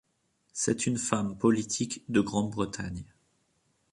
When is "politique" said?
1.37-2.03